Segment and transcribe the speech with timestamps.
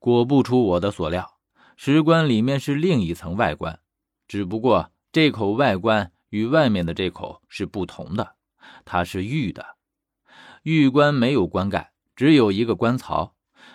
[0.00, 1.38] 果不出我的所料，
[1.76, 3.80] 石棺里面是另一层外棺，
[4.26, 8.36] 只不过这口外棺与外面的这口是不同的，
[8.86, 9.76] 它是玉的。
[10.62, 13.34] 玉棺没有棺盖，只有一个棺槽，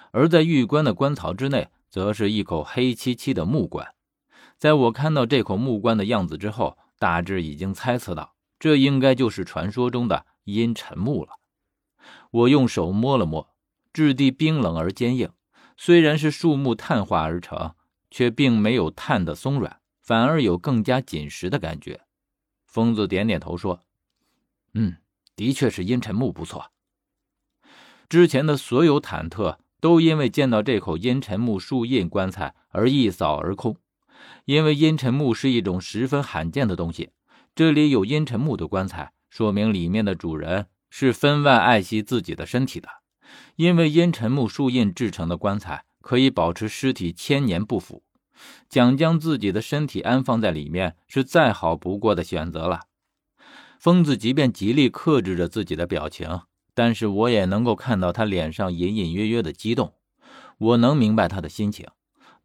[0.09, 3.93] 而在玉棺的棺槽之内，则是一口黑漆漆的木棺。
[4.57, 11.33] 在我看到这口木棺的样子之后，大致已经猜测到，这应该就是传说中的阴沉木了。
[12.31, 13.47] 我用手摸了摸，
[13.93, 15.29] 质地冰冷而坚硬，
[15.77, 17.75] 虽然是树木碳化而成，
[18.09, 22.01] 却并没有碳的松软，反而有更加紧实的感觉。
[22.65, 23.81] 疯子点点头说
[24.73, 24.97] ：“嗯，
[25.35, 26.71] 的确是阴沉木不错。
[28.07, 33.77] 之前的所有忐忑，都因为见到这口阴沉木树印棺材而一扫而空。”
[34.45, 37.11] 因为阴沉木是一种十分罕见的东西，
[37.53, 42.87] 这里有阴沉木的棺材，说明里面的主人是分外爱惜自己的身体的。
[43.55, 48.03] 因为阴沉木树印制成的棺材可以保持尸体千年不腐，
[48.69, 52.81] 蒋将自己的身体安放在里面是再好不过的选择了。
[53.79, 56.41] 疯子即便极力克制着自己的表情，
[56.73, 59.93] 但是我也能够看到他脸上隐隐约约的激动，
[60.57, 61.87] 我能明白他的心情。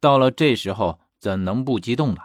[0.00, 1.00] 到了这时候。
[1.20, 2.22] 怎能不激动呢？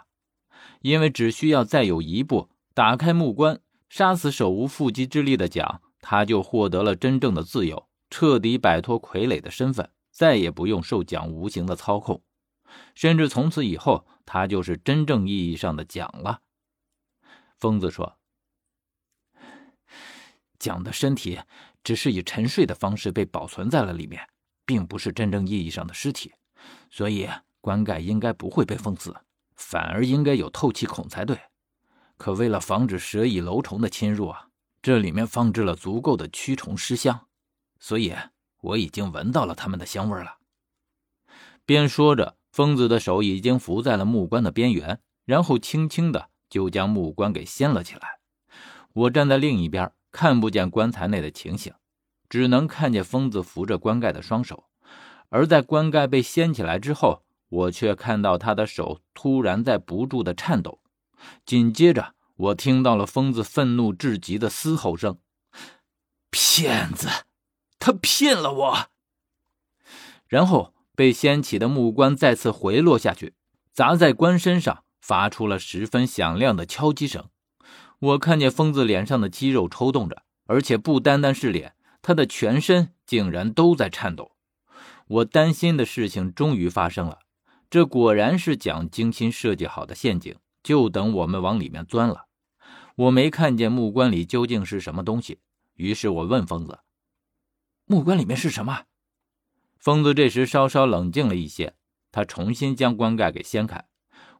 [0.80, 3.60] 因为只需要再有一步，打开木棺，
[3.90, 12.22] 杀死手无缚鸡之力的蒋，他就获得了真正的自由，彻底摆脱傀儡的身份，再也不用受蒋无形的操控，
[12.94, 16.40] 甚至从此以后，他就是真正意义上的蒋了。
[17.58, 18.18] 疯子说
[20.58, 21.40] ：“蒋的身体
[21.82, 24.28] 只是以沉睡的方式被保存在了里面，
[24.64, 26.32] 并不是真正意义上的尸体，
[26.90, 27.28] 所以。”
[27.66, 29.12] 棺盖应该不会被封死，
[29.56, 31.36] 反而应该有透气孔才对。
[32.16, 37.26] 可为了防止蛇蚁楼虫的侵入啊，这里面放置了足够的驱虫尸香，
[37.78, 38.14] 所以
[38.60, 40.38] 我已经闻到了它们的香味了。
[41.64, 48.20] 边说着，疯子的手已经扶在了木棺的边缘，然后轻轻的就将木棺给掀了起来。
[48.92, 51.74] 我站在另一边，看不见棺材内的情形，
[52.28, 54.64] 只能看见疯子扶着棺盖的双手。
[55.28, 60.80] 而在棺盖被掀起来之后，我却看到他的手突然在不住的颤抖，
[61.44, 65.18] 紧接着我听到了疯子愤怒至极的嘶吼声
[66.30, 67.08] ：“骗子，
[67.78, 68.88] 他骗了我！”
[70.28, 73.34] 然后被掀起的木棺再次回落下去，
[73.72, 77.28] 砸在棺身上，发出了十分响亮的敲击声。
[77.98, 84.32] 我看见疯子脸上的肌肉抽动着，而且不单单是脸，他的全身竟然都在颤抖。
[85.08, 87.20] 我担心的事情终于发生了。
[87.70, 92.26] 这果然是蒋精心设计好的陷阱，就等我们往里面钻了。
[92.96, 95.38] 我没看见木棺里究竟是什么东西，
[95.74, 96.78] 于是我问疯子
[97.86, 98.84] ：“木棺里面是什么？”
[99.78, 101.74] 疯子这时稍稍冷静了一些，
[102.12, 103.86] 他重新将棺盖给掀开。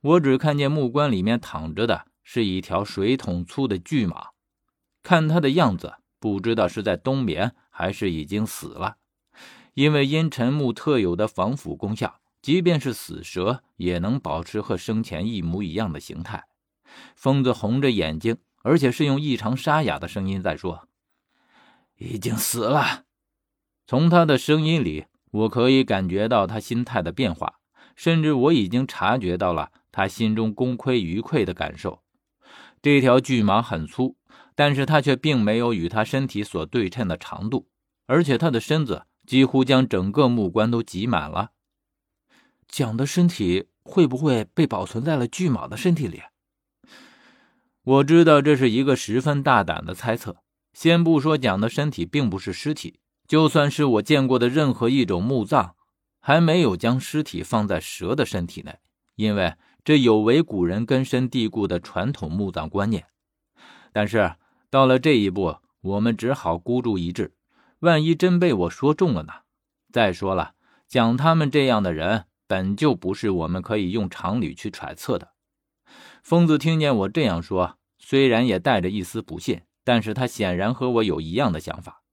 [0.03, 4.29] 我只看见木棺里面躺着的是一条水桶粗的巨蟒，
[5.03, 8.97] 看它的样子，不知道是在冬眠还是已经死了，
[9.75, 12.21] 因为阴沉木特有的防腐功效。
[12.43, 16.45] 即便是死蛇，也能保持和生前一模一样的形态。
[17.17, 20.89] 疯子红着眼睛，而且是用异常沙哑的声音在说
[21.99, 23.06] ：“已经死了。”
[23.87, 27.61] 从他的声音里，我可以感觉到他心态的变化，
[27.95, 32.03] 甚至我已经察觉到了他心中功亏一篑的感受。
[32.83, 34.17] 这条巨蟒很粗，
[34.55, 37.69] 但是它却并没有与他身体所对称的长度，
[38.07, 41.53] 而且他的身子几乎将整个木棺都挤满了。
[42.69, 46.23] 蒋的身体会不会被保存在了巨蟒的身体里？
[47.83, 50.39] 我知道这是一个十分大胆的猜测。
[50.73, 55.73] 先不说蒋的身体并不是尸体，就算是我见过的任何一种墓葬，
[56.21, 58.79] 还没有将尸体放在蛇的身体内，
[59.15, 59.55] 因为
[59.85, 63.07] 这有违古人根深蒂固的传统墓葬观念。
[63.93, 64.35] 但是
[64.71, 67.35] 到了这一步，我们只好孤注一掷，
[67.81, 69.33] 万一真被我说中了呢？
[69.93, 70.55] 再说了，
[70.87, 72.27] 讲他们这样的人。
[72.49, 75.33] 本就不是我们可以用常理去揣测的。
[76.23, 82.05] 疯子听见我这样说，虽然也带着一丝不信，但是他显然和我有一样的想法。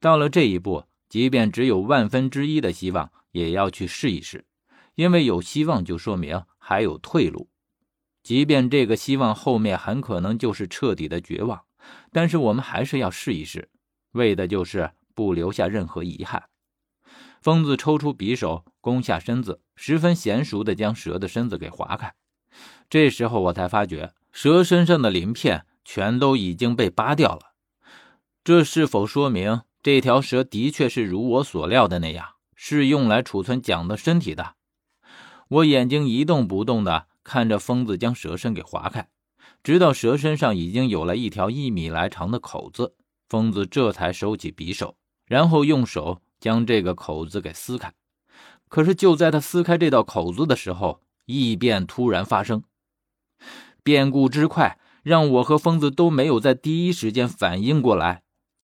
[0.00, 4.44] 到了这一步，即便只有万分之一的希望，也要去试一试，
[4.94, 7.48] 因为有希望就说明还有退路。
[8.22, 11.62] 即便这个希望后面很可能就是彻底的绝望，
[12.12, 13.70] 但是我们还是要试一试，
[14.12, 16.44] 为的就是不留下任何遗憾。
[17.40, 22.14] 疯子抽出匕首，弓下身子，十分娴熟地将蛇的身子给划开。
[22.90, 27.54] 这时候我才发觉，蛇身上的鳞片全都已经被扒掉了。
[28.44, 34.54] 这是否说明这条蛇的确是如我所料的那样，是用来储存蒋的身体的。
[35.48, 39.08] 我眼睛一动不动的看着疯子将蛇身给划开，
[39.62, 42.94] 直到蛇身上已经有了一条一米来长的口子，
[43.28, 44.96] 疯子这才收起匕首，
[45.26, 47.94] 然后用手将这个口子给撕开。
[48.68, 52.64] 可是就在他撕开这道口子的时候，异变突然发生，
[53.82, 58.22] 变故之快，让我和疯子都没有在第一时间反应过来。